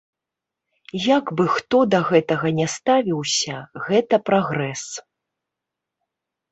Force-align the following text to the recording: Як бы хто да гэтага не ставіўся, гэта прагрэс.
Як 1.17 1.25
бы 1.41 1.45
хто 1.57 1.77
да 1.97 2.01
гэтага 2.09 2.47
не 2.61 2.67
ставіўся, 2.79 3.55
гэта 3.87 4.15
прагрэс. 4.33 4.83